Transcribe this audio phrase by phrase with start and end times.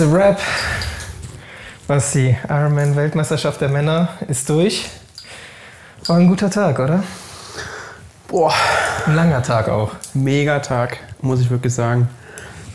[0.00, 0.40] It's a wrap.
[1.86, 4.88] Was die Ironman-Weltmeisterschaft der Männer ist durch.
[6.06, 7.02] War ein guter Tag, oder?
[8.26, 8.54] Boah,
[9.04, 9.90] Ein langer Tag auch.
[10.14, 12.08] mega Tag, muss ich wirklich sagen.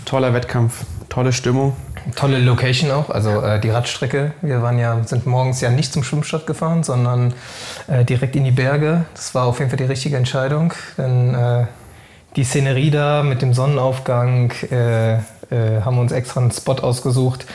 [0.06, 1.76] Toller Wettkampf, tolle Stimmung.
[2.16, 4.34] Tolle Location auch, also äh, die Radstrecke.
[4.44, 7.34] Wir waren ja, sind morgens ja nicht zum Schwimmstadt gefahren, sondern
[7.88, 9.06] äh, direkt in die Berge.
[9.16, 11.66] Das war auf jeden Fall die richtige Entscheidung, denn äh,
[12.36, 14.52] die Szenerie da mit dem Sonnenaufgang
[15.52, 17.46] äh, haben wir uns extra einen Spot ausgesucht,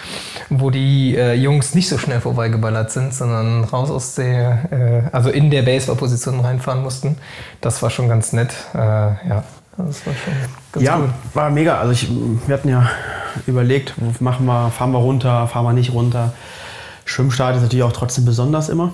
[0.48, 5.30] wo die äh, Jungs nicht so schnell vorbeigeballert sind, sondern raus aus der, äh, also
[5.30, 7.16] in der Baseball-Position reinfahren mussten.
[7.60, 8.52] Das war schon ganz nett.
[8.74, 9.44] Äh, ja,
[9.76, 10.34] das war schon
[10.72, 11.10] ganz ja, cool.
[11.34, 11.78] war mega.
[11.78, 12.08] Also ich,
[12.46, 12.90] wir hatten ja
[13.46, 16.32] überlegt, machen wir, fahren wir runter, fahren wir nicht runter.
[17.04, 18.92] Schwimmstart ist natürlich auch trotzdem besonders immer.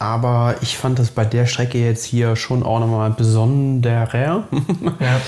[0.00, 4.44] Aber ich fand das bei der Strecke jetzt hier schon auch nochmal besonderer,
[5.00, 5.20] Ja.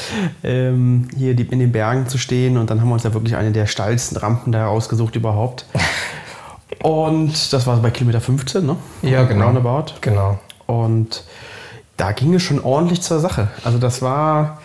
[0.45, 2.57] ähm, hier in den Bergen zu stehen.
[2.57, 5.67] Und dann haben wir uns ja wirklich eine der steilsten Rampen da rausgesucht überhaupt.
[6.83, 8.77] Und das war bei Kilometer 15, ne?
[9.03, 9.47] Ja, genau.
[9.47, 9.95] Roundabout.
[10.01, 10.39] Genau.
[10.67, 11.25] Und
[11.97, 13.49] da ging es schon ordentlich zur Sache.
[13.65, 14.61] Also das war,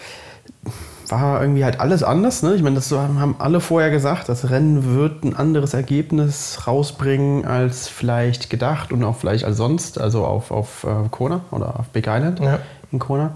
[1.10, 2.42] war irgendwie halt alles anders.
[2.44, 2.56] Ne?
[2.56, 7.88] Ich meine, das haben alle vorher gesagt, das Rennen wird ein anderes Ergebnis rausbringen als
[7.88, 12.08] vielleicht gedacht und auch vielleicht als sonst, also auf, auf äh, Kona oder auf Big
[12.08, 12.60] Island Ja.
[12.92, 13.32] in Kona.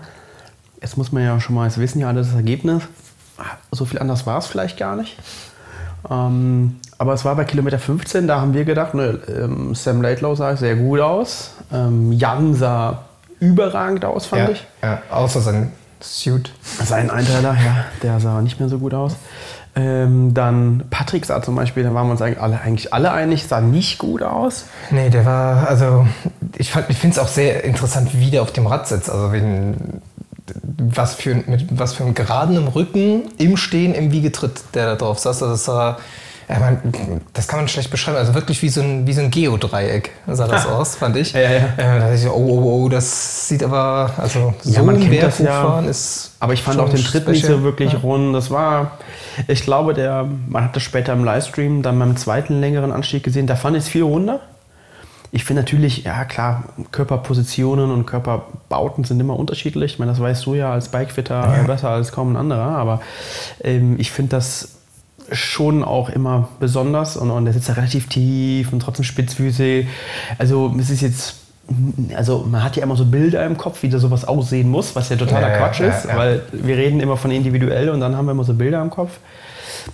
[0.81, 2.83] Jetzt muss man ja schon mal, jetzt wissen ja alle das Ergebnis.
[3.71, 5.17] So viel anders war es vielleicht gar nicht.
[6.09, 10.35] Ähm, aber es war bei Kilometer 15, da haben wir gedacht, ne, ähm, Sam Laidlow
[10.35, 11.51] sah sehr gut aus.
[11.71, 13.03] Ähm, Jan sah
[13.39, 14.67] überragend aus, fand Ja, ich.
[14.81, 16.51] ja, außer sein Suit.
[16.83, 19.15] Sein Einteiler, ja, der sah nicht mehr so gut aus.
[19.75, 23.47] Ähm, dann Patrick sah zum Beispiel, da waren wir uns eigentlich alle, eigentlich alle einig,
[23.47, 24.65] sah nicht gut aus.
[24.89, 26.07] Nee, der war, also
[26.57, 29.09] ich, ich finde es auch sehr interessant, wie der auf dem Rad sitzt.
[29.09, 30.01] Also wenn,
[30.77, 35.19] was für, mit was für einem geraden Rücken im Stehen im Wiegetritt der da drauf
[35.19, 35.43] saß.
[35.43, 35.97] Also das sah,
[37.33, 38.17] das kann man schlecht beschreiben.
[38.17, 41.33] Also wirklich wie so ein, wie so ein Geodreieck sah das aus, fand ich.
[41.33, 41.47] Ja, ja.
[41.49, 45.21] Äh, da dachte ich oh, oh, oh, das sieht aber, also so Ja, man kennt
[45.21, 45.79] das ja.
[45.81, 47.99] Ist Aber ich fand auch den Tritt nicht so wirklich Ja.
[47.99, 48.33] rund.
[48.33, 48.97] Das war,
[49.47, 53.45] ich glaube, der, man hat das später im Livestream dann beim zweiten längeren Anstieg gesehen,
[53.45, 54.39] da fand ich es viel runder.
[55.31, 59.93] Ich finde natürlich, ja klar, Körperpositionen und Körperbauten sind immer unterschiedlich.
[59.93, 62.75] Ich meine, das weißt du ja als Bikefitter äh, besser als kaum ein anderer.
[62.75, 63.01] Aber
[63.63, 64.78] ähm, ich finde das
[65.31, 69.87] schon auch immer besonders und, und der sitzt ja relativ tief und trotzdem spitzfüßig.
[70.37, 71.35] Also es ist jetzt,
[72.15, 75.09] also man hat ja immer so Bilder im Kopf, wie da sowas aussehen muss, was
[75.09, 76.17] ja totaler Ja, Quatsch ja, ist, ja.
[76.17, 79.19] weil wir reden immer von individuell und dann haben wir immer so Bilder im Kopf.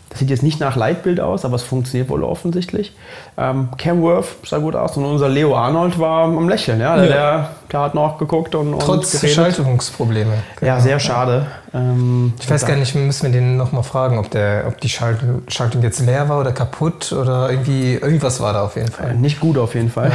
[0.09, 2.94] Das sieht jetzt nicht nach Leitbild aus, aber es funktioniert wohl offensichtlich.
[3.38, 6.79] Ähm, Cam Worth sah gut aus und unser Leo Arnold war am Lächeln.
[6.79, 6.96] Ja?
[6.96, 9.35] Der, der, der hat noch geguckt und, und Trotz geredet.
[9.35, 10.34] Schaltungsprobleme.
[10.62, 11.47] Ja, sehr schade.
[11.75, 15.43] Ähm, Ich weiß gar nicht, müssen wir den nochmal fragen, ob, der, ob die Schaltung,
[15.49, 19.15] Schaltung jetzt leer war oder kaputt oder irgendwie, irgendwas war da auf jeden Fall.
[19.15, 20.11] Nicht gut auf jeden Fall.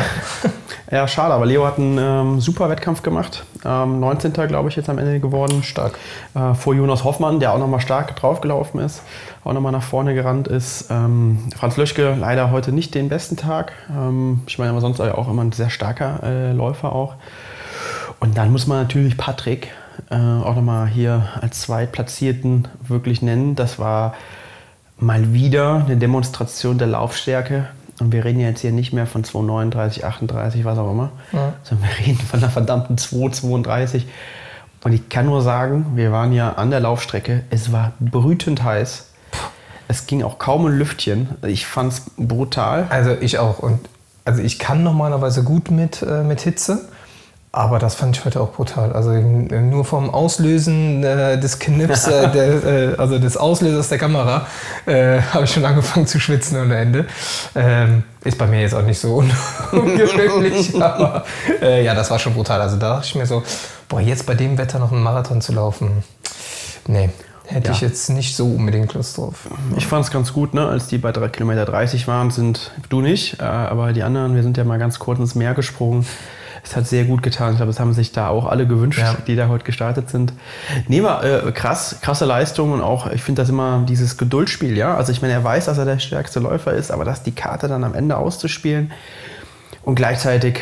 [0.91, 3.45] Ja, schade, aber Leo hat einen ähm, super Wettkampf gemacht.
[3.65, 4.33] Ähm, 19.
[4.33, 5.63] glaube ich jetzt am Ende geworden.
[5.63, 5.97] Stark.
[6.35, 9.03] Äh, vor Jonas Hoffmann, der auch nochmal stark draufgelaufen ist,
[9.45, 10.87] auch nochmal nach vorne gerannt ist.
[10.91, 13.71] Ähm, Franz Löschke leider heute nicht den besten Tag.
[13.89, 17.15] Ähm, ich meine, aber sonst auch immer ein sehr starker äh, Läufer auch.
[18.19, 19.69] Und dann muss man natürlich Patrick
[20.11, 23.57] äh, auch nochmal hier als Zweitplatzierten wirklich nennen.
[23.57, 24.15] Das war
[24.99, 27.67] mal wieder eine Demonstration der Laufstärke.
[28.01, 31.53] Und wir reden ja jetzt hier nicht mehr von 239, 38, was auch immer, Ja.
[31.63, 34.07] sondern wir reden von einer verdammten 232.
[34.83, 37.43] Und ich kann nur sagen, wir waren ja an der Laufstrecke.
[37.51, 39.09] Es war brütend heiß.
[39.89, 41.29] Es ging auch kaum ein Lüftchen.
[41.43, 42.87] Ich fand es brutal.
[42.89, 43.59] Also ich auch.
[43.59, 43.81] Und
[44.25, 46.89] also ich kann normalerweise gut mit, äh, mit Hitze,
[47.53, 48.93] aber das fand ich heute auch brutal.
[48.93, 54.47] Also nur vom Auslösen äh, des Knips, äh, der, äh, also des Auslösers der Kamera,
[54.87, 57.07] äh, habe ich schon angefangen zu schwitzen ohne Ende.
[57.57, 59.31] Ähm, ist bei mir jetzt auch nicht so un
[59.73, 61.25] ungewöhnlich, aber
[61.61, 62.61] äh, ja, das war schon brutal.
[62.61, 63.43] Also da dachte ich mir so,
[63.89, 66.05] boah, jetzt bei dem Wetter noch einen Marathon zu laufen,
[66.87, 67.11] nee,
[67.47, 67.75] hätte Ja.
[67.75, 69.35] ich jetzt nicht so unbedingt Lust drauf.
[69.77, 70.69] Ich fand es ganz gut, ne?
[70.69, 74.45] als die bei 3 Kilometer 30 waren, sind du nicht, äh, aber die anderen, wir
[74.45, 76.07] sind ja mal ganz kurz ins Meer gesprungen.
[76.63, 77.51] Es hat sehr gut getan.
[77.53, 79.17] Ich glaube, das haben sich da auch alle gewünscht, Ja.
[79.27, 80.33] die da heute gestartet sind.
[80.89, 84.95] Nee, war äh, krass, krasse Leistung und auch, ich finde das immer dieses Geduldsspiel, ja.
[84.97, 87.69] Also ich meine, er weiß, dass er der stärkste Läufer ist, aber das die Karte
[87.69, 88.93] dann am Ende auszuspielen
[89.83, 90.61] und gleichzeitig,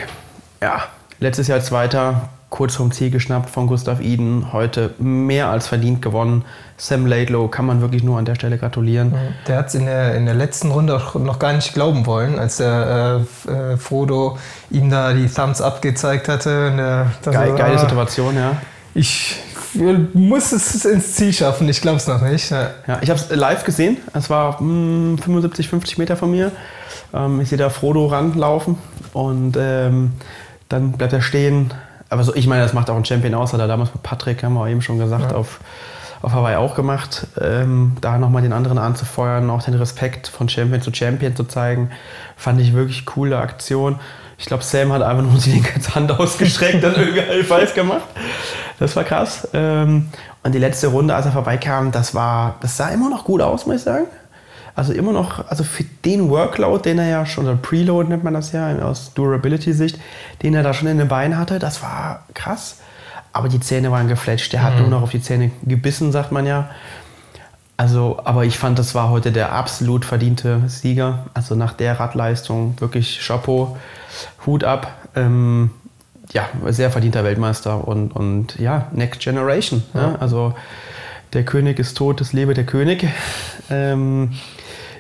[0.62, 0.82] ja,
[1.20, 6.44] letztes Jahr Zweiter, kurz vom Ziel geschnappt von Gustav Iden, heute mehr als verdient gewonnen.
[6.76, 9.14] Sam Laidlow kann man wirklich nur an der Stelle gratulieren.
[9.46, 12.38] Der hat es in der, in der letzten Runde auch noch gar nicht glauben wollen,
[12.38, 14.38] als der äh, äh, Frodo
[14.70, 16.72] ihm da die Thumbs up gezeigt hatte.
[16.76, 18.56] Der, Geil, so, geile ah, Situation, ja.
[18.94, 19.36] ich
[19.74, 21.68] muss es ins Ziel schaffen.
[21.68, 22.50] Ich glaube es noch nicht.
[22.50, 22.70] Ja.
[22.86, 23.98] Ja, ich habe es live gesehen.
[24.14, 26.52] Es war hm, 75, 50 Meter von mir.
[27.12, 28.78] Ähm, ich sehe da Frodo ranlaufen
[29.12, 30.12] und ähm,
[30.68, 31.72] dann bleibt er stehen.
[32.10, 33.52] Aber so, ich meine, das macht auch ein Champion aus.
[33.52, 35.36] Hat er damals mit Patrick, haben wir eben schon gesagt, Ja.
[35.36, 35.60] auf,
[36.22, 37.26] auf Hawaii auch gemacht.
[37.40, 41.90] Ähm, da nochmal den anderen anzufeuern, auch den Respekt von Champion zu Champion zu zeigen,
[42.36, 43.98] fand ich wirklich coole Aktion.
[44.38, 48.02] Ich glaube, Sam hat einfach nur die ganze Hand ausgestreckt und irgendwie Five gemacht.
[48.78, 49.48] Das war krass.
[49.52, 50.08] Ähm,
[50.44, 53.66] und die letzte Runde, als er vorbeikam, das war, das sah immer noch gut aus,
[53.66, 54.06] muss ich sagen.
[54.78, 58.32] Also immer noch, also für den Workload, den er ja schon, oder Preload nennt man
[58.32, 59.98] das ja, aus Durability-Sicht,
[60.44, 62.78] den er da schon in den Beinen hatte, das war krass.
[63.32, 64.52] Aber die Zähne waren gefletscht.
[64.52, 66.70] Der hat nur noch auf die Zähne gebissen, sagt man ja.
[67.76, 71.26] Also, aber ich fand, das war heute der absolut verdiente Sieger.
[71.34, 73.76] Also nach der Radleistung wirklich Chapeau,
[74.46, 74.92] Hut ab.
[75.16, 75.72] Ähm,
[76.32, 79.82] ja, sehr verdienter Weltmeister und, und ja, Next Generation.
[79.92, 80.14] Ja.
[80.20, 80.54] Also
[81.32, 83.08] der König ist tot, es lebe der König.
[83.70, 84.30] Ähm,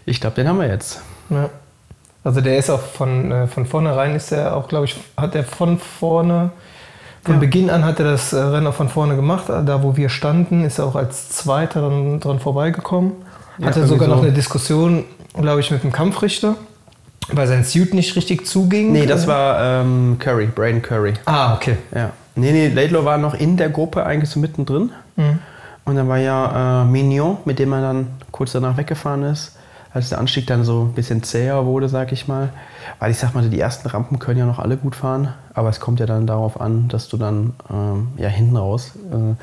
[0.08, 1.00] ich glaube, den haben wir jetzt.
[1.30, 1.50] Ja.
[2.24, 5.44] Also der ist auch von, äh, von vornherein ist er auch, glaube ich, hat er
[5.44, 6.50] von vorne,
[7.24, 7.40] von Ja.
[7.40, 9.44] Beginn an hat er das äh, Rennen auch von vorne gemacht.
[9.48, 13.12] Da wo wir standen, ist er auch als Zweiter dann dran vorbeigekommen.
[13.58, 14.22] Ja, Hatte irgendwie sogar noch so.
[14.24, 15.04] eine Diskussion,
[15.40, 16.56] glaube ich, mit dem Kampfrichter,
[17.32, 18.92] weil sein Suit nicht richtig zuging.
[18.92, 21.14] Nee, das war ähm, Curry, Braden Curry.
[21.24, 21.76] Ah, okay.
[21.94, 22.10] Ja.
[22.34, 24.90] Nee, nee, Laidlaw war noch in der Gruppe eigentlich so mittendrin.
[25.16, 25.38] Mhm.
[25.84, 29.56] Und dann war ja äh, Mignon, mit dem er dann kurz danach weggefahren ist,
[29.98, 32.50] als der Anstieg dann so ein bisschen zäher wurde, sag ich mal.
[32.98, 35.78] Weil ich sag mal, die ersten Rampen können ja noch alle gut fahren, aber es
[35.78, 39.34] kommt ja dann darauf an, dass du dann ähm, ja hinten raus äh,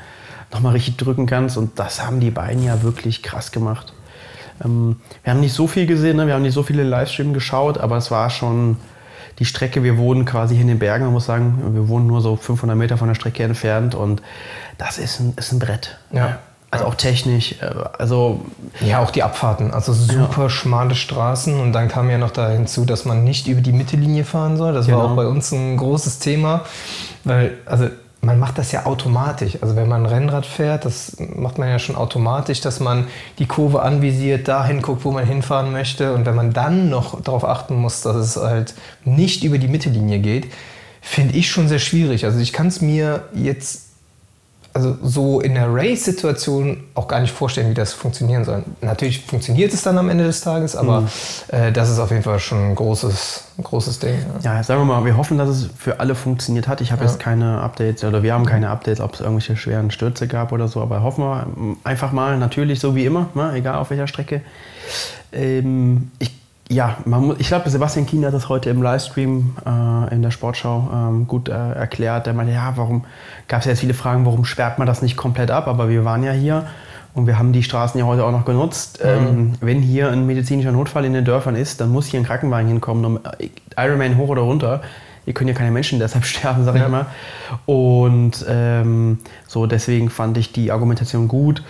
[0.52, 1.56] nochmal richtig drücken kannst.
[1.56, 3.92] Und das haben die beiden ja wirklich krass gemacht.
[4.64, 6.26] Ähm, wir haben nicht so viel gesehen, ne?
[6.26, 8.76] wir haben nicht so viele Livestream geschaut, aber es war schon
[9.38, 9.82] die Strecke.
[9.82, 12.76] Wir wohnen quasi hier in den Bergen, man muss sagen, wir wohnen nur so 500
[12.76, 14.22] Meter von der Strecke entfernt und
[14.78, 15.98] das ist ein, ist ein Brett.
[16.10, 16.38] Ja.
[16.76, 18.40] Also auch technisch, äh, also
[18.80, 19.72] Ja, auch die Abfahrten.
[19.72, 21.58] Also super schmale Straßen.
[21.60, 24.72] Und dann kam ja noch da hinzu, dass man nicht über die Mittellinie fahren soll.
[24.72, 25.12] Das war Genau.
[25.12, 26.62] auch bei uns ein großes Thema.
[27.24, 27.88] Weil, also
[28.22, 29.58] man macht das ja automatisch.
[29.60, 33.06] Also wenn man ein Rennrad fährt, das macht man ja schon automatisch, dass man
[33.38, 36.12] die Kurve anvisiert, dahin guckt, wo man hinfahren möchte.
[36.12, 38.74] Und wenn man dann noch darauf achten muss, dass es halt
[39.04, 40.50] nicht über die Mittellinie geht,
[41.00, 42.24] finde ich schon sehr schwierig.
[42.24, 43.85] Also ich kann es mir jetzt
[44.76, 48.62] also so in der Race-Situation auch gar nicht vorstellen, wie das funktionieren soll.
[48.82, 51.08] Natürlich funktioniert es dann am Ende des Tages, aber
[51.48, 54.16] äh, das ist auf jeden Fall schon ein großes, ein großes Ding.
[54.42, 54.56] Ja.
[54.56, 56.82] ja, sagen wir mal, wir hoffen, dass es für alle funktioniert hat.
[56.82, 60.28] Ich habe jetzt keine Updates oder wir haben keine Updates, ob es irgendwelche schweren Stürze
[60.28, 61.46] gab oder so, aber hoffen wir
[61.82, 64.42] einfach mal, natürlich so wie immer, ne, egal auf welcher Strecke.
[65.32, 66.32] Ähm, ich
[66.68, 70.30] ja, man muss, ich glaube, Sebastian Kien hat das heute im Livestream äh, in der
[70.32, 72.26] Sportschau ähm, gut äh, erklärt.
[72.26, 73.04] Der meinte, ja, warum
[73.46, 75.68] gab es ja jetzt viele Fragen, warum sperrt man das nicht komplett ab?
[75.68, 76.66] Aber wir waren ja hier
[77.14, 79.00] und wir haben die Straßen ja heute auch noch genutzt.
[79.02, 82.66] Ähm, wenn hier ein medizinischer Notfall in den Dörfern ist, dann muss hier ein Krankenwagen
[82.68, 83.04] hinkommen.
[83.04, 83.48] Um, äh,
[83.78, 84.82] Ironman hoch oder runter.
[85.24, 86.84] Ihr könnt ja keine Menschen deshalb sterben, sag Ja.
[86.86, 87.06] ich mal.
[87.64, 91.62] Und ähm, so deswegen fand ich die Argumentation gut.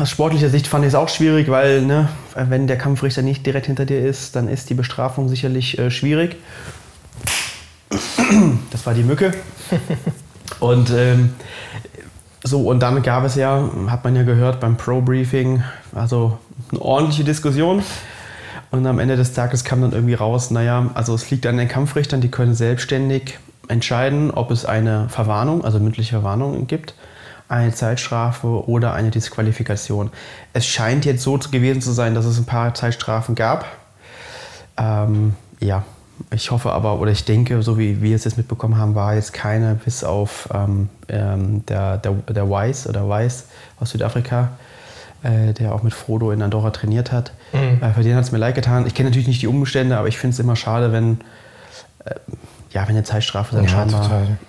[0.00, 3.66] Aus sportlicher Sicht fand ich es auch schwierig, weil ne, wenn der Kampfrichter nicht direkt
[3.66, 6.36] hinter dir ist, dann ist die Bestrafung sicherlich äh, schwierig.
[8.70, 9.32] Das war die Mücke.
[10.60, 11.34] Und ähm,
[12.42, 15.62] so, und dann gab es ja, hat man ja gehört beim Pro-Briefing,
[15.94, 16.38] also
[16.70, 17.82] eine ordentliche Diskussion.
[18.70, 21.68] Und am Ende des Tages kam dann irgendwie raus, naja, also es liegt an den
[21.68, 26.94] Kampfrichtern, die können selbstständig entscheiden, ob es eine Verwarnung, also mündliche Verwarnung gibt,
[27.50, 30.10] eine Zeitstrafe oder eine Disqualifikation.
[30.52, 33.64] Es scheint jetzt so gewesen zu sein, dass es ein paar Zeitstrafen gab.
[34.78, 35.82] Ähm, ja,
[36.30, 39.32] ich hoffe aber, oder ich denke, so wie wir es jetzt mitbekommen haben, war jetzt
[39.32, 43.46] keine bis auf ähm, ähm, der, der, der Weiss oder Weiss
[43.80, 44.50] aus Südafrika,
[45.22, 47.32] äh, der auch mit Frodo in Andorra trainiert hat.
[47.52, 47.82] Mhm.
[47.82, 48.86] Äh, für den hat es mir leid getan.
[48.86, 51.20] Ich kenne natürlich nicht die Umstände, aber ich finde es immer schade, wenn,
[52.04, 52.14] äh,
[52.70, 53.86] ja, wenn eine Zeitstrafe dann Ja,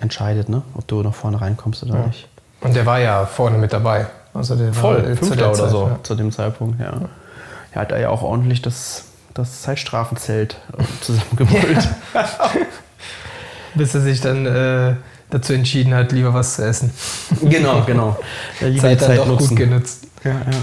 [0.00, 0.62] entscheidet, ne?
[0.74, 2.06] ob du noch vorne reinkommst oder Ja.
[2.06, 2.28] nicht.
[2.62, 4.06] Und der war ja vorne mit dabei.
[4.34, 5.98] Also der Voll, war Fünfter der oder Zeit, so ja.
[6.02, 6.92] zu dem Zeitpunkt, ja.
[7.72, 9.04] Er hat da ja auch ordentlich das,
[9.34, 11.88] das Zeitstrafenzelt äh, zusammengebrüllt.
[13.74, 14.94] Bis er sich dann äh,
[15.30, 16.92] dazu entschieden hat, lieber was zu essen.
[17.42, 18.16] genau, genau.
[18.60, 20.06] Ja, die Zeit dann doch gut genutzt.
[20.24, 20.58] Ja, ja.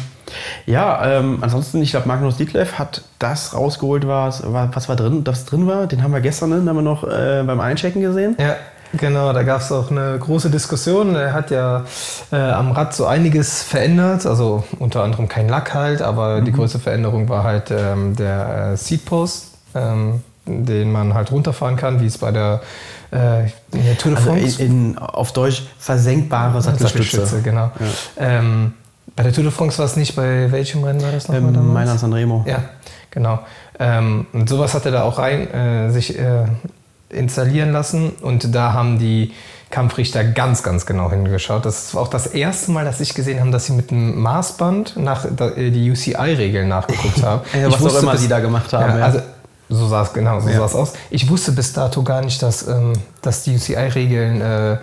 [0.67, 5.45] Ja, ähm, ansonsten, ich glaube, Magnus Dietleff hat das rausgeholt, was, was war drin, das
[5.45, 5.87] drin war.
[5.87, 8.35] Den haben wir gestern, ne, haben wir noch äh, beim Einchecken gesehen.
[8.39, 8.55] Ja,
[8.93, 9.33] genau.
[9.33, 11.15] Da gab es auch eine große Diskussion.
[11.15, 11.85] Er hat ja
[12.31, 14.25] äh, am Rad so einiges verändert.
[14.25, 18.77] Also unter anderem kein Lack halt, aber die größte Veränderung war halt ähm, der äh,
[18.77, 19.47] Seatpost.
[19.75, 22.61] Ähm, den man halt runterfahren kann, wie es bei der,
[23.11, 27.17] äh, der Tour de Also France in, in, auf Deutsch versenkbare Sattelstütze.
[27.17, 27.71] Sattelstütze, genau.
[28.17, 28.73] Ähm,
[29.15, 31.53] bei der Tour de France war es nicht, bei welchem Rennen war das nochmal Ähm,
[31.53, 31.73] damals?
[31.73, 32.43] Mailand San Remo.
[32.47, 32.63] Ja,
[33.11, 33.39] genau.
[33.79, 36.45] Ähm, und sowas hat er da auch rein äh, sich äh,
[37.09, 39.33] installieren lassen und da haben die
[39.71, 41.63] Kampfrichter ganz, ganz genau hingeschaut.
[41.65, 44.97] Das war auch das erste Mal, dass ich gesehen habe, dass sie mit einem Maßband
[44.97, 47.41] nach äh, die UCI-Regeln nachgeguckt haben.
[47.53, 48.91] Ja, Ich was auch wusste immer bis- sie da gemacht haben.
[48.93, 49.05] Ja, ja.
[49.05, 49.19] Also
[49.69, 50.57] so sah es genau, so Ja.
[50.57, 50.93] sah es aus.
[51.11, 54.77] Ich wusste bis dato gar nicht, dass, ähm, dass die UCI-Regeln äh,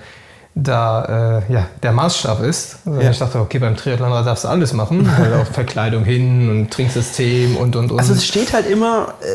[0.55, 2.77] da äh, ja, der Maßstab ist.
[2.87, 3.11] Also Ja.
[3.11, 5.09] Ich dachte, okay, beim Triathlon darfst du alles machen,
[5.43, 7.99] auch Verkleidung hin und Trinksystem und und und.
[7.99, 9.27] Also es steht halt immer, äh,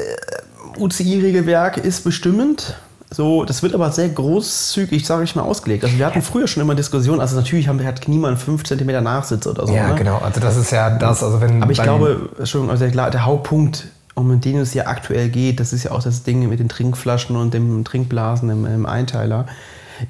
[0.82, 2.76] UCI-Regelwerk ist bestimmend.
[3.14, 5.84] So, das wird aber sehr großzügig, sage ich mal, ausgelegt.
[5.84, 9.46] Also wir hatten früher schon immer Diskussionen, also natürlich haben, hat niemand 5 cm Nachsitz
[9.48, 9.74] oder so.
[9.74, 9.96] ja, ne?
[9.96, 10.18] genau.
[10.20, 11.22] Also das ist ja das.
[11.22, 15.28] Also wenn Aber ich glaube, schon, also der, der Hauptpunkt, um den es ja aktuell
[15.28, 18.86] geht, das ist ja auch das Ding mit den Trinkflaschen und dem Trinkblasen im, im
[18.86, 19.46] Einteiler,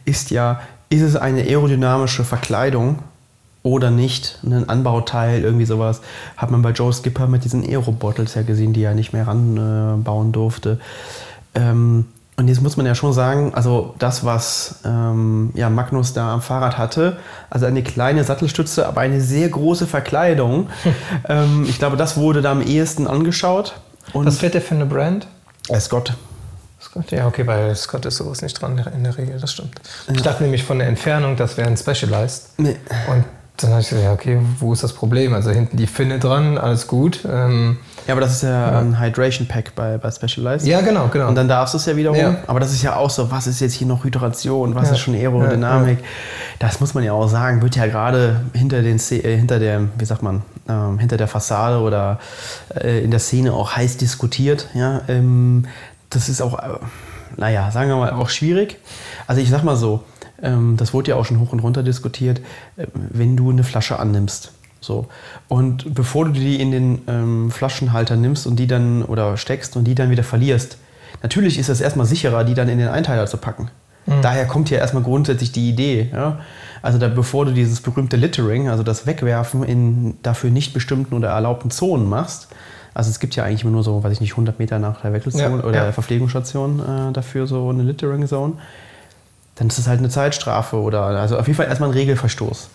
[0.06, 3.00] ist ja, ist es eine aerodynamische Verkleidung
[3.64, 4.40] oder nicht?
[4.44, 6.02] Ein Anbauteil, irgendwie sowas.
[6.38, 10.32] Hat man bei Joe Skipper mit diesen Aero-Bottles ja gesehen, die er nicht mehr ranbauen
[10.32, 10.80] durfte.
[11.54, 12.06] Ähm,
[12.38, 16.42] und jetzt muss man ja schon sagen, also das, was ähm, ja, Magnus da am
[16.42, 17.18] Fahrrad hatte,
[17.50, 20.70] also eine kleine Sattelstütze, aber eine sehr große Verkleidung.
[21.30, 23.76] ähm, ich glaube, das wurde da am ehesten angeschaut.
[24.14, 25.28] Und was fährt der für eine Brand?
[25.70, 26.14] äh, Scott.
[26.82, 27.12] Scott?
[27.12, 29.80] Ja, okay, bei Scott ist sowas nicht dran in der Regel, das stimmt.
[30.12, 32.58] Ich dachte nämlich von der Entfernung, das wäre ein Specialized.
[32.58, 32.76] Nee.
[33.08, 33.24] Und
[33.62, 35.34] dann habe ich gesagt, ja, okay, wo ist das Problem?
[35.34, 37.22] Also hinten die Finne dran, alles gut.
[37.30, 37.78] Ähm,
[38.08, 40.66] Ja, aber das ist ja, ein Hydration Pack bei, bei Specialized.
[40.68, 41.28] ja, genau, genau.
[41.28, 42.18] Und dann darfst du es ja wiederum.
[42.18, 42.38] Ja.
[42.48, 44.94] Aber das ist ja auch so, was ist jetzt hier noch Hydration, was Ja.
[44.96, 46.00] ist schon Aerodynamik?
[46.60, 50.06] Das muss man ja auch sagen, wird ja gerade hinter, den, äh, hinter der, wie
[50.06, 52.20] sagt man, ähm, hinter der Fassade oder
[52.76, 54.68] äh, in der Szene auch heiß diskutiert.
[54.74, 55.02] Ja?
[55.08, 55.66] Ähm,
[56.10, 56.78] das ist auch, äh,
[57.38, 58.78] naja, sagen wir mal, auch schwierig.
[59.28, 60.04] Also ich sag mal so,
[60.78, 62.40] das wurde ja auch schon hoch und runter diskutiert,
[62.78, 64.54] äh, wenn du eine Flasche annimmst.
[64.80, 65.08] So.
[65.48, 69.84] Und bevor du die in den ähm, Flaschenhalter nimmst und die dann oder steckst und
[69.84, 70.78] die dann wieder verlierst,
[71.22, 73.70] natürlich ist es erstmal sicherer, die dann in den Einteiler zu packen.
[74.22, 76.10] Daher kommt ja erstmal grundsätzlich die Idee.
[76.12, 76.40] Ja?
[76.82, 81.30] Also da, bevor du dieses berühmte Littering, also das Wegwerfen in dafür nicht bestimmten oder
[81.30, 82.48] erlaubten Zonen machst,
[82.94, 85.14] also es gibt ja eigentlich immer nur so, weiß ich nicht, 100 Meter nach der
[85.14, 85.92] Wechselzone Ja, oder ja.
[85.92, 88.54] Verpflegungsstation äh, dafür so eine Littering Zone,
[89.62, 92.70] dann ist es halt eine Zeitstrafe oder also auf jeden Fall erstmal ein Regelverstoß.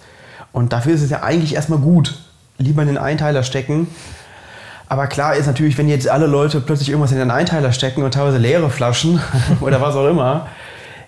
[0.52, 2.14] Und dafür ist es ja eigentlich erstmal gut.
[2.58, 3.88] Lieber in den Einteiler stecken.
[4.88, 8.14] Aber klar ist natürlich, wenn jetzt alle Leute plötzlich irgendwas in den Einteiler stecken und
[8.14, 9.20] teilweise leere Flaschen
[9.60, 10.46] oder was auch immer,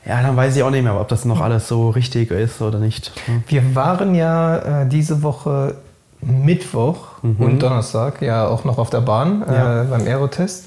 [0.05, 2.81] ja, dann weiß ich auch nicht mehr, ob das noch alles so richtig ist oder
[2.81, 3.13] nicht.
[3.47, 5.77] Wir waren ja äh, diese Woche
[6.21, 9.45] Mittwoch und Donnerstag ja auch noch auf der Bahn Mhm.
[9.55, 9.83] Ja.
[9.83, 10.65] äh, beim Aerotest.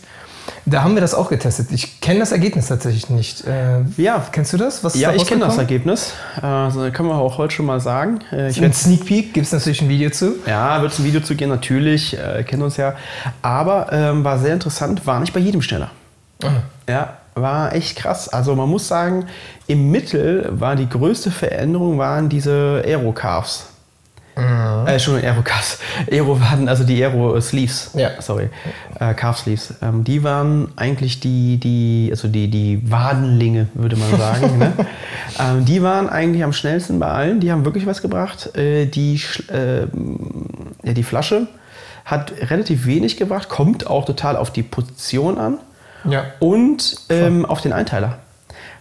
[0.66, 1.68] Da haben wir das auch getestet.
[1.72, 3.46] Ich kenne das Ergebnis tatsächlich nicht.
[3.46, 4.24] Äh, Ja.
[4.32, 4.84] Kennst du das?
[4.84, 5.58] Was ist Ja, ich kenne das?
[5.58, 6.14] Ergebnis.
[6.42, 8.20] Also können wir auch heute schon mal sagen.
[8.32, 10.36] Äh, Ich Ein werde Sneak Peek gibt es natürlich ein Video zu.
[10.46, 12.96] Ja, wird es ein Video zu gehen, natürlich, äh, kennen uns ja.
[13.42, 15.92] Aber ähm, war sehr interessant, war nicht bei jedem schneller.
[16.90, 18.28] Ja, war echt krass.
[18.30, 19.26] Also man muss sagen,
[19.68, 22.84] im Mittel war die größte Veränderung waren diese
[24.36, 24.90] Aero-Calves.
[24.92, 25.80] Äh, schon Aero-Calves.
[26.12, 27.92] Aero-Waden, also die Aero-Sleeves.
[27.96, 28.12] Ja.
[28.22, 28.50] Sorry.
[29.00, 29.76] Äh, Calf-Sleeves.
[29.82, 34.58] Ähm, die waren eigentlich die, die, also die, die Wadenlinge, würde man sagen.
[34.58, 34.74] ne?
[35.40, 37.40] ähm, die waren eigentlich am schnellsten bei allen.
[37.40, 38.56] Die haben wirklich was gebracht.
[38.58, 39.22] Äh, die,
[39.52, 39.82] äh,
[40.84, 41.48] ja, die Flasche
[42.06, 45.58] hat relativ wenig gebracht, kommt auch total auf die Position an
[46.04, 46.26] Ja.
[46.40, 48.18] und ähm, auf den Einteiler.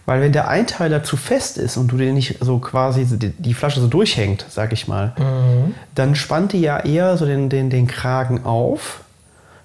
[0.05, 3.79] Weil wenn der Einteiler zu fest ist und du den nicht so quasi die, Flasche
[3.79, 5.13] so durchhängt, sag ich mal,
[5.95, 9.01] dann spannt die ja eher so den, den, den Kragen auf.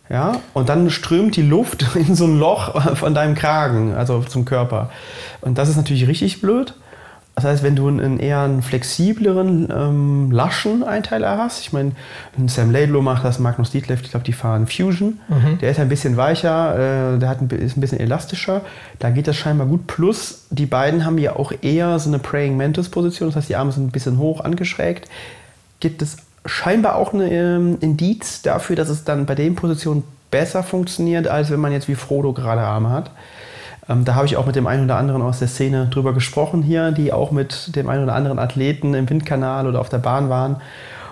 [0.08, 4.44] Ja, und dann strömt die Luft in so ein Loch von deinem Kragen, also zum
[4.44, 4.90] Körper.
[5.40, 6.74] Und das ist natürlich richtig blöd.
[7.36, 11.92] Das heißt, wenn du einen eher einen flexibleren, ähm, laschen Einteiler hast, ich meine,
[12.38, 15.20] ein Sam Laidlow macht das, Magnus Dietleff, ich glaube, die fahren Fusion.
[15.60, 18.62] Der ist ein bisschen weicher, äh, der hat ein, ist ein bisschen elastischer.
[19.00, 19.86] Da geht das scheinbar gut.
[19.86, 23.56] Plus, die beiden haben ja auch eher so eine Praying Mantis Position, das heißt, die
[23.56, 25.10] Arme sind ein bisschen hoch angeschrägt.
[25.80, 26.16] Gibt es
[26.46, 31.50] scheinbar auch ein ähm, Indiz dafür, dass es dann bei den Positionen besser funktioniert, als
[31.50, 33.10] wenn man jetzt wie Frodo gerade Arme hat.
[33.88, 36.62] Ähm, da habe ich auch mit dem einen oder anderen aus der Szene drüber gesprochen
[36.62, 40.28] hier, die auch mit dem einen oder anderen Athleten im Windkanal oder auf der Bahn
[40.28, 40.56] waren.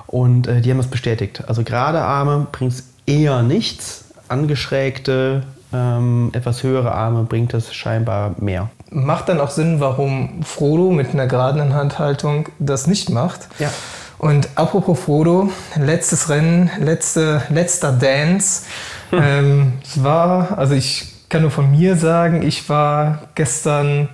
[0.07, 1.43] Und äh, die haben das bestätigt.
[1.47, 4.04] Also gerade Arme bringt es eher nichts.
[4.28, 8.71] Angeschrägte, ähm, etwas höhere Arme bringt es scheinbar mehr.
[8.90, 13.49] Macht dann auch Sinn, warum Frodo mit einer geraden Handhaltung das nicht macht.
[13.59, 13.71] Ja.
[14.19, 18.64] Und apropos Frodo, letztes Rennen, letzte, letzter Dance.
[19.12, 24.09] ähm, es war, also ich kann nur von mir sagen, ich war gestern,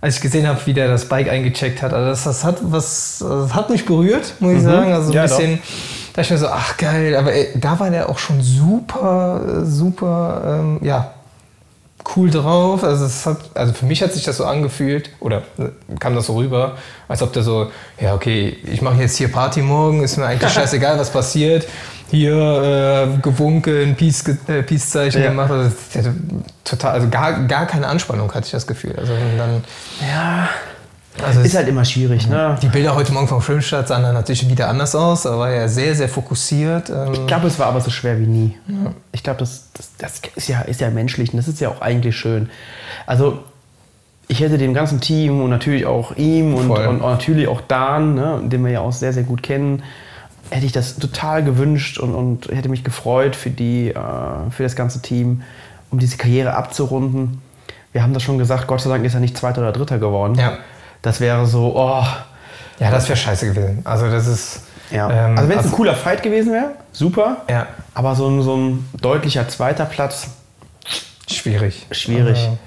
[0.00, 3.18] als ich gesehen habe, wie der das Bike eingecheckt hat, also das, das hat was,
[3.20, 4.64] das hat mich berührt, muss ich Mhm.
[4.64, 4.92] sagen.
[4.92, 5.58] Also ein Ja, bisschen,
[6.14, 10.42] da ich mir so, ach geil, aber ey, da war der auch schon super, super,
[10.60, 11.12] ähm, ja,
[12.16, 12.84] cool drauf.
[12.84, 16.26] Also, es hat, also für mich hat sich das so angefühlt, oder äh, kam das
[16.26, 16.76] so rüber,
[17.06, 20.52] als ob der so, ja, okay, ich mache jetzt hier Party morgen, ist mir eigentlich
[20.54, 21.66] scheißegal, was passiert.
[22.10, 25.28] Hier äh, gewunken, Peace, äh, Peace-Zeichen Ja.
[25.28, 25.50] gemacht.
[25.50, 26.10] Also,
[26.64, 28.94] total, also gar, gar keine Anspannung hatte ich das Gefühl.
[28.98, 29.62] Also dann,
[30.08, 30.48] Ja,
[31.22, 32.56] also ist halt immer schwierig, ne?
[32.62, 35.22] die Bilder heute Morgen vom Schwimmstart sahen dann natürlich wieder anders aus.
[35.24, 36.90] Da war er sehr, sehr fokussiert.
[36.90, 38.56] Ähm, Ich glaube, es war aber so schwer wie nie.
[39.12, 41.80] Ich glaube, das, das, das ist, ja, ist ja menschlich und das ist ja auch
[41.82, 42.48] eigentlich schön.
[43.06, 43.40] Also,
[44.28, 48.40] ich hätte dem ganzen Team und natürlich auch ihm und, und natürlich auch Dan, ne,
[48.44, 49.82] den wir ja auch sehr, sehr gut kennen,
[50.50, 54.76] hätte ich das total gewünscht und, und hätte mich gefreut für, die, äh, für das
[54.76, 55.42] ganze Team,
[55.90, 57.40] um diese Karriere abzurunden.
[57.92, 60.34] Wir haben das schon gesagt, Gott sei Dank ist er nicht Zweiter oder Dritter geworden.
[60.34, 60.58] Ja.
[61.02, 62.04] Das wäre so, oh,
[62.80, 63.80] ja, das wäre scheiße gewesen.
[63.84, 64.62] Also das ist.
[64.90, 65.10] ja.
[65.10, 67.38] ähm, also wenn es ein cooler Fight gewesen wäre, super.
[67.48, 70.28] Ja, Aber so ein, so ein deutlicher zweiter Platz,
[71.28, 71.86] schwierig.
[71.90, 72.38] schwierig.
[72.38, 72.58] Also,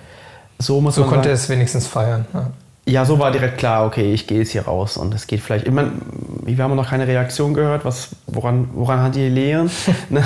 [0.60, 1.44] so muss so man konnte er sagen.
[1.44, 2.26] es wenigstens feiern.
[2.34, 2.48] Ja.
[2.92, 5.66] Ja, so war direkt klar, okay, ich gehe jetzt hier raus und es geht vielleicht.
[5.66, 5.92] Ich meine,
[6.44, 9.72] wir haben noch keine Reaktion gehört, was, woran, woran hat die Lehren?
[10.10, 10.22] ne?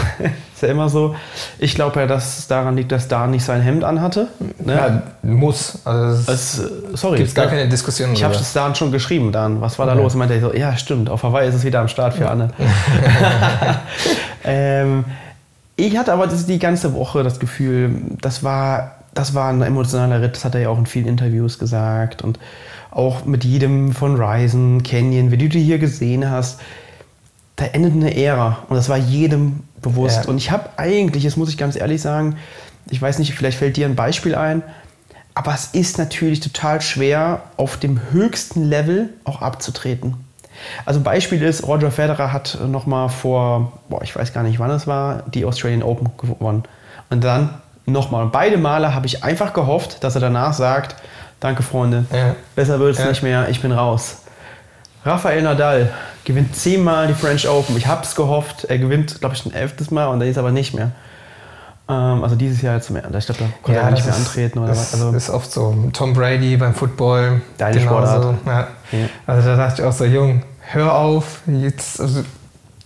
[0.53, 1.15] Ist ja immer so.
[1.59, 4.29] Ich glaube ja, dass es daran liegt, dass Dan nicht sein Hemd anhatte.
[4.63, 4.73] Ne?
[4.73, 5.77] Ja, muss.
[5.85, 7.19] Also es Es, sorry.
[7.19, 9.61] gibt gar da- keine Diskussion Ich habe es Dan schon geschrieben, Dan.
[9.61, 10.01] Was war da Ja.
[10.01, 10.13] los?
[10.13, 12.49] Und meinte er so, ja, stimmt, auf Hawaii ist es wieder am Start für Anne.
[14.43, 15.05] ähm,
[15.75, 17.91] ich hatte aber das, die ganze Woche das Gefühl,
[18.21, 21.57] das war, das war ein emotionaler Ritt, das hat er ja auch in vielen Interviews
[21.57, 22.21] gesagt.
[22.21, 22.37] Und
[22.91, 26.59] auch mit jedem von Ryzen, Canyon, wie du die hier gesehen hast,
[27.55, 30.25] da endet eine Ära und das war jedem bewusst.
[30.25, 30.29] Ja.
[30.29, 32.37] Und ich habe eigentlich, das muss ich ganz ehrlich sagen,
[32.89, 34.61] ich weiß nicht, vielleicht fällt dir ein Beispiel ein,
[35.33, 40.15] aber es ist natürlich total schwer, auf dem höchsten Level auch abzutreten.
[40.85, 44.87] Also Beispiel ist, Roger Federer hat nochmal vor, boah, ich weiß gar nicht wann es
[44.87, 46.63] war, die Australian Open gewonnen.
[47.09, 48.23] Und dann nochmal.
[48.23, 50.95] Und beide Male habe ich einfach gehofft, dass er danach sagt,
[51.39, 52.35] danke Freunde, Ja.
[52.55, 53.09] besser wird es Ja.
[53.09, 54.17] nicht mehr, ich bin raus.
[55.05, 55.91] Rafael Nadal
[56.23, 57.77] gewinnt zehnmal die French Open.
[57.77, 60.51] Ich habe es gehofft, er gewinnt, glaube ich, ein elftes Mal und er ist aber
[60.51, 60.91] nicht mehr.
[61.87, 63.03] Ähm, also dieses Jahr jetzt mehr.
[63.15, 64.93] Ich glaube, da konnte er nicht mehr ist- antreten oder das was.
[64.95, 65.75] Also, ist oft so.
[65.93, 67.41] Tom Brady beim Football.
[67.59, 68.35] Deine Sportart.
[68.47, 68.67] Ja.
[68.91, 68.97] Ja.
[69.27, 71.41] Also da dachte ich auch so, Jung, hör auf.
[71.45, 72.23] Jetzt, also,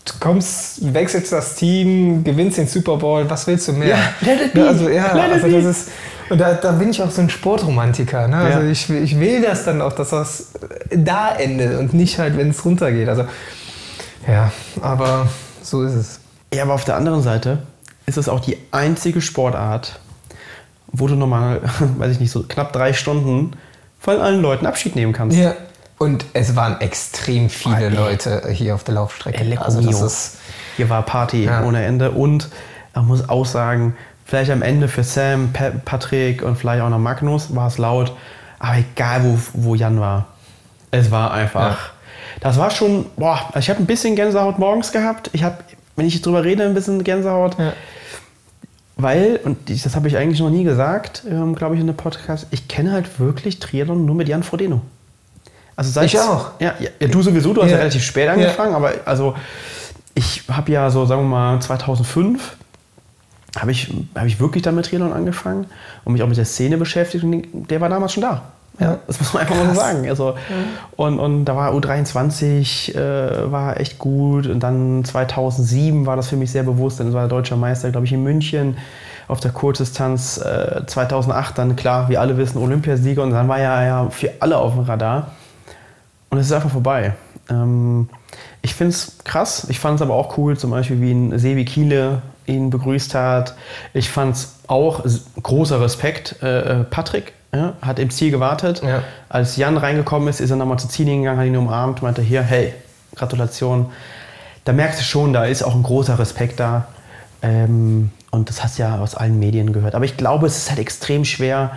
[0.06, 3.90] du kommst, wechselst das Team, gewinnst den Super Bowl, was willst du mehr?
[3.90, 4.68] Ja, let it be.
[4.68, 5.90] Also, ja, Let also das ist,
[6.30, 8.28] und da, da bin ich auch so ein Sportromantiker.
[8.28, 8.38] Ne?
[8.38, 8.70] Also Ja.
[8.72, 10.50] ich, will- ich will das dann auch, dass das
[10.92, 13.10] da endet und nicht halt, wenn es runtergeht.
[13.10, 13.26] Also
[14.28, 15.28] ja, aber
[15.62, 16.20] so ist es.
[16.54, 17.60] ja, aber auf der anderen Seite
[18.06, 20.00] ist es auch die einzige Sportart,
[20.92, 21.62] wo du nochmal,
[21.98, 23.52] weiß ich nicht, so knapp drei Stunden
[24.00, 25.38] von allen Leuten Abschied nehmen kannst.
[25.38, 25.54] Ja.
[26.00, 27.90] Und es waren extrem viele.
[27.90, 29.44] Leute hier auf der Laufstrecke.
[29.44, 30.38] Leco Also das ist
[30.78, 31.64] Hier war Party Ja.
[31.64, 32.12] ohne Ende.
[32.12, 32.50] Und
[32.96, 37.00] man muss auch sagen, vielleicht am Ende für Sam, Pa- Patrick und vielleicht auch noch
[37.00, 38.14] Magnus war es laut.
[38.60, 40.28] Aber egal, wo, wo Jan war.
[40.92, 41.70] Es war einfach.
[41.72, 41.78] Ja.
[42.40, 45.30] Das war schon, boah, ich habe ein bisschen Gänsehaut morgens gehabt.
[45.34, 45.58] Ich habe,
[45.98, 47.60] wenn ich drüber rede, ein bisschen Gänsehaut.
[47.60, 47.74] Ja.
[48.96, 52.48] Weil, und das habe ich eigentlich noch nie gesagt, ähm, glaube ich, in einem Podcast,
[52.52, 54.82] ich kenne halt wirklich Triathlon nur mit Jan Frodeno.
[55.80, 56.52] Also seit Ich auch.
[56.60, 57.84] Ja, ja, ja, du sowieso, du hast ja, Ja.
[57.84, 59.34] relativ spät angefangen, aber also
[60.14, 62.58] ich habe ja so, sagen wir mal, 2005
[63.58, 65.68] habe ich, hab ich wirklich dann mit Triathlon angefangen
[66.04, 68.42] und mich auch mit der Szene beschäftigt und der war damals schon da.
[68.78, 70.10] Ja, das muss man einfach mal so sagen.
[70.10, 70.36] Also,
[70.98, 76.36] und, und da war U23 äh, war echt gut und dann 2007 war das für
[76.36, 78.78] mich sehr bewusst, dann war der deutsche Meister, glaube ich, in München
[79.30, 80.40] auf der Kurzdistanz.
[80.40, 84.58] Äh, 2008 dann, klar, wie alle wissen, Olympiasieger und dann war er ja für alle
[84.58, 85.32] auf dem Radar.
[86.30, 87.14] Und es ist einfach vorbei.
[87.50, 88.10] Ähm,
[88.62, 89.68] ich finde es krass.
[89.70, 93.56] Ich fand es aber auch cool, zum Beispiel wie ein Sevi Kiele ihn begrüßt hat.
[93.94, 95.04] Ich fand es auch
[95.42, 96.38] großer Respekt.
[96.42, 98.82] Äh, äh, Patrick ja, hat im Ziel gewartet.
[98.84, 99.04] Ja.
[99.30, 102.42] Als Jan reingekommen ist, ist er nochmal zu Zini gegangen, hat ihn umarmt, meinte hier,
[102.42, 102.74] hey,
[103.16, 103.92] Gratulation.
[104.66, 106.88] Da merkst du schon, da ist auch ein großer Respekt da.
[107.42, 109.96] Ähm, und das hast du ja aus allen Medien gehört.
[109.96, 111.72] Aber ich glaube, es ist halt extrem schwer,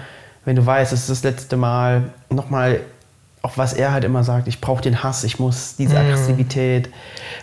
[0.45, 2.81] wenn du weißt, es ist das letzte Mal, nochmal,
[3.43, 6.89] auch was er halt immer sagt, ich brauche den Hass, ich muss diese Aggressivität.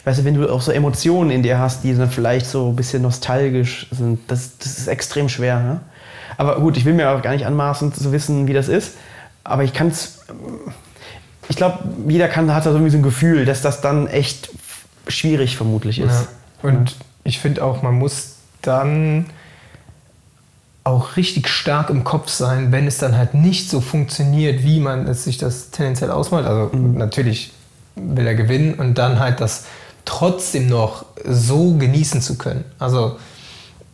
[0.06, 2.76] Weißt du, wenn du auch so Emotionen in dir hast, die dann vielleicht so ein
[2.76, 5.60] bisschen nostalgisch sind, das, das ist extrem schwer.
[5.60, 5.82] Ne?
[6.38, 8.94] Aber gut, ich will mir auch gar nicht anmaßen zu wissen, wie das ist.
[9.44, 10.20] Aber ich kann es,
[11.50, 14.50] ich glaube, jeder kann, hat da so irgendwie so ein Gefühl, dass das dann echt
[15.10, 16.28] schwierig vermutlich ist.
[16.64, 16.70] Ja.
[16.70, 19.26] Und ich finde auch, man muss dann
[20.84, 25.08] auch richtig stark im Kopf sein, wenn es dann halt nicht so funktioniert, wie man
[25.08, 26.46] es sich das tendenziell ausmalt.
[26.48, 26.98] Also Mhm.
[26.98, 27.52] natürlich
[27.96, 29.66] will er gewinnen und dann halt das
[30.06, 32.64] trotzdem noch so genießen zu können.
[32.80, 33.18] Also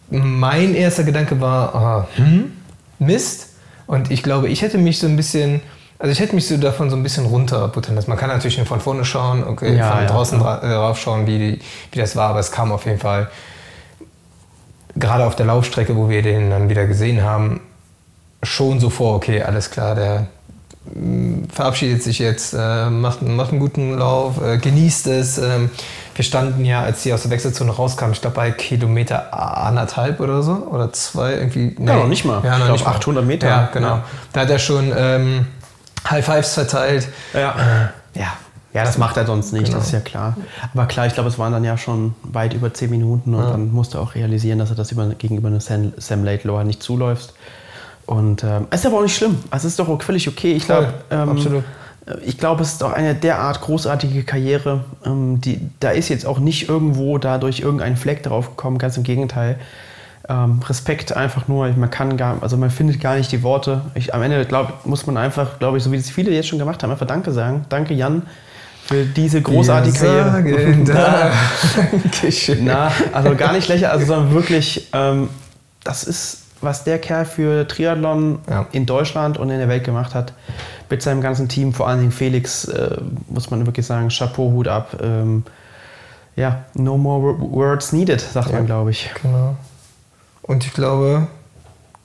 [0.09, 2.51] mein erster Gedanke war, ah, hm,
[2.99, 3.49] Mist.
[3.87, 5.61] Und ich glaube, ich hätte mich so ein bisschen,
[5.99, 8.09] also ich hätte mich so davon so ein bisschen runterbuttern lassen.
[8.09, 10.43] Man kann natürlich nur von vorne schauen, okay, Ja, von ja, draußen ja.
[10.43, 11.59] dra äh, drauf schauen, wie,
[11.91, 13.29] wie das war, aber es kam auf jeden Fall
[14.95, 17.61] gerade auf der Laufstrecke, wo wir den dann wieder gesehen haben,
[18.43, 20.27] schon so vor, okay, alles klar, der
[20.93, 25.37] mm, verabschiedet sich jetzt, äh, macht, macht einen guten Lauf, äh, genießt es.
[25.37, 25.69] Ähm,
[26.15, 30.43] wir standen ja, als sie aus der Wechselzone rauskamen, ich glaube bei Kilometer anderthalb oder
[30.43, 31.75] so oder zwei irgendwie.
[31.79, 32.41] Ja, noch nicht mal.
[32.43, 32.91] Ja, Ich noch glaub, nicht mal.
[32.91, 33.47] 800 Meter.
[33.47, 33.87] Ja, genau.
[33.87, 34.03] Ja.
[34.31, 35.47] Da hat er schon ähm,
[36.09, 37.09] High Fives verteilt.
[37.33, 37.39] Ja.
[37.39, 37.89] ja.
[38.75, 39.77] Ja, das macht er sonst nicht, Genau.
[39.77, 40.35] das ist ja klar.
[40.73, 43.71] Aber klar, ich glaube, es waren dann ja schon weit über 10 Minuten und dann
[43.71, 47.33] musste er auch realisieren, dass er das über, gegenüber einem Sam, Sam Laidlaw nicht zuläuft.
[48.05, 49.37] Und ähm, es ist aber auch nicht schlimm.
[49.49, 50.51] Also, es ist doch völlig okay.
[50.51, 51.37] Ich glaube, ähm,
[52.05, 54.83] äh, ich glaube, es ist doch eine derart großartige Karriere.
[55.05, 59.03] Ähm, die, da ist jetzt auch nicht irgendwo dadurch irgendein Fleck drauf gekommen, ganz im
[59.03, 59.57] Gegenteil.
[60.27, 63.83] Ähm, Respekt einfach nur, man kann gar, also man findet gar nicht die Worte.
[63.93, 66.59] Ich, am Ende glaub, muss man einfach, glaube ich, so wie es viele jetzt schon
[66.59, 67.65] gemacht haben, einfach Danke sagen.
[67.69, 68.23] Danke Jan
[68.87, 70.75] für diese großartige Karriere.
[70.85, 71.31] Na,
[72.01, 72.65] Dankeschön.
[72.65, 75.29] na, also gar nicht lächerlich, also sondern wirklich, ähm,
[75.83, 78.67] das ist, was der Kerl für Triathlon Ja.
[78.71, 80.33] in Deutschland und in der Welt gemacht hat.
[80.89, 84.67] Mit seinem ganzen Team, vor allen Dingen Felix, äh, muss man wirklich sagen, Chapeau, Hut
[84.67, 84.97] ab.
[85.01, 85.43] Ähm,
[86.35, 88.57] ja, no more words needed, sagt Ja.
[88.57, 89.09] man, glaube ich.
[89.21, 89.55] Genau.
[90.43, 91.27] Und ich glaube,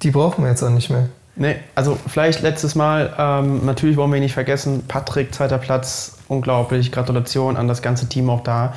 [0.02, 1.08] die brauchen wir jetzt auch nicht mehr.
[1.36, 6.18] Nee, also vielleicht letztes Mal, ähm, natürlich wollen wir ihn nicht vergessen, Patrick, zweiter Platz,
[6.28, 8.74] unglaublich, Gratulation an das ganze Team auch da.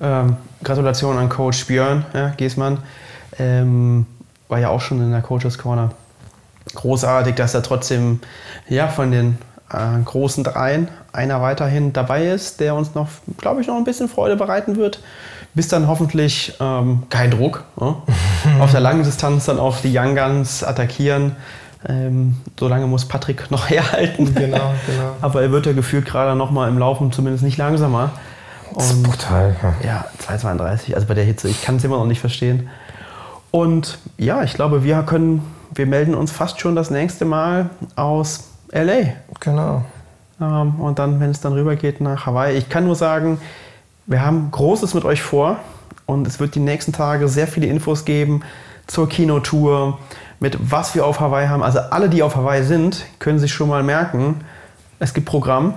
[0.00, 2.78] Ähm, Gratulation an Coach Björn ja, Giesmann,
[3.38, 4.06] ähm,
[4.48, 5.92] war ja auch schon in der Coaches Corner.
[6.74, 8.20] Großartig, dass er trotzdem
[8.68, 9.38] ja, von den
[9.72, 14.08] äh, großen Dreien einer weiterhin dabei ist, der uns noch, glaube ich, noch ein bisschen
[14.08, 15.00] Freude bereiten wird.
[15.54, 17.64] Bis dann hoffentlich ähm, kein Druck.
[17.80, 18.02] Ja?
[18.60, 21.36] Auf der langen Distanz dann auch die Young Guns attackieren.
[21.88, 24.34] Ähm, solange muss Patrick noch herhalten.
[24.34, 25.16] Genau, genau.
[25.20, 28.10] Aber er wird ja gefühlt gerade noch mal im Laufen zumindest nicht langsamer.
[28.74, 29.56] Das ist Und brutal.
[29.62, 29.74] Ja.
[29.84, 32.68] ja, 2,32, also bei der Hitze, ich kann es immer noch nicht verstehen.
[33.50, 35.42] Und ja, ich glaube, wir können,
[35.74, 39.14] wir melden uns fast schon das nächste Mal aus LA.
[39.40, 39.84] Genau.
[40.40, 42.56] Ähm, und dann, wenn es dann rübergeht nach Hawaii.
[42.56, 43.38] Ich kann nur sagen,
[44.06, 45.58] wir haben Großes mit euch vor
[46.06, 48.42] und es wird die nächsten Tage sehr viele Infos geben
[48.86, 49.98] zur Kinotour,
[50.42, 51.62] mit was wir auf Hawaii haben.
[51.62, 54.40] Also alle, die auf Hawaii sind, können sich schon mal merken,
[54.98, 55.74] es gibt Programm,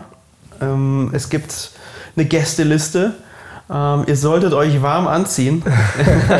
[0.60, 1.72] ähm, es gibt
[2.18, 3.14] eine Gästeliste,
[3.72, 5.64] ähm, ihr solltet euch warm anziehen.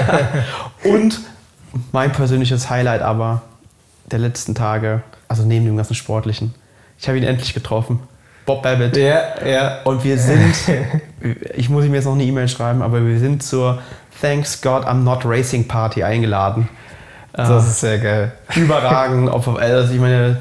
[0.84, 1.22] und
[1.92, 3.44] mein persönliches Highlight aber
[4.10, 6.56] der letzten Tage, also neben dem ganzen Sportlichen,
[6.98, 8.00] ich habe ihn endlich getroffen.
[8.48, 8.98] Bob Babbitt.
[8.98, 9.82] Ja, ja.
[9.84, 10.56] Und wir sind,
[11.56, 13.82] ich muss ihm jetzt noch eine E-Mail schreiben, aber wir sind zur
[14.20, 16.70] Thanks God I'm Not Racing Party eingeladen.
[17.38, 18.32] Das ist sehr geil.
[18.56, 19.30] Äh, überragend.
[19.30, 20.38] Ob, also ich meine,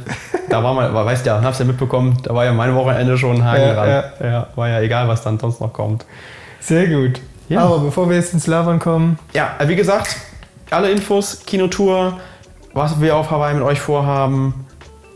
[0.48, 3.44] da war mal, weißt ja, hab's ja mitbekommen, da war ja mein Wochenende schon ein
[3.44, 3.88] Haken Ja, dran.
[3.88, 4.26] ja.
[4.26, 6.04] Ja, war ja egal, was dann sonst noch kommt.
[6.60, 7.20] Sehr gut.
[7.48, 7.60] Ja.
[7.60, 10.16] Aber bevor wir jetzt ins Labern kommen, Ja, also wie gesagt,
[10.70, 12.18] alle Infos, Kinotour,
[12.72, 14.66] was wir auf Hawaii mit euch vorhaben,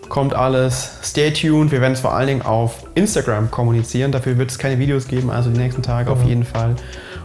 [0.09, 0.99] kommt alles.
[1.03, 1.71] Stay tuned.
[1.71, 4.11] Wir werden es vor allen Dingen auf Instagram kommunizieren.
[4.13, 6.77] Dafür wird es keine Videos geben, also die nächsten Tage auf jeden Fall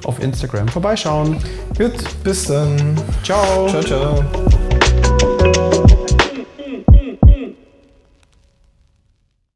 [0.05, 1.37] auf Instagram vorbeischauen.
[1.77, 2.95] gut, bis dann.
[3.23, 3.67] Ciao.
[3.67, 4.23] Ciao, ciao.